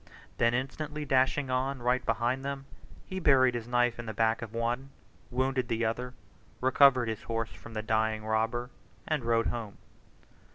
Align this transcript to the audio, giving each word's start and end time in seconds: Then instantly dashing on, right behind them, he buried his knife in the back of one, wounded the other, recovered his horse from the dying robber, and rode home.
Then 0.39 0.55
instantly 0.55 1.05
dashing 1.05 1.51
on, 1.51 1.79
right 1.83 2.03
behind 2.03 2.43
them, 2.43 2.65
he 3.05 3.19
buried 3.19 3.53
his 3.53 3.67
knife 3.67 3.99
in 3.99 4.07
the 4.07 4.15
back 4.15 4.41
of 4.41 4.51
one, 4.51 4.89
wounded 5.29 5.67
the 5.67 5.85
other, 5.85 6.15
recovered 6.59 7.07
his 7.07 7.21
horse 7.21 7.51
from 7.51 7.75
the 7.75 7.83
dying 7.83 8.25
robber, 8.25 8.71
and 9.07 9.23
rode 9.23 9.45
home. 9.45 9.77